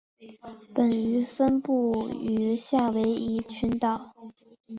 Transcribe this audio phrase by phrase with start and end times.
[0.73, 4.11] 本鱼分布于夏威夷群岛。